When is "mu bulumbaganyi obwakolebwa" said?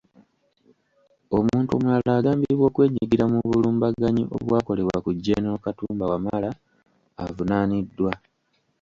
3.33-4.97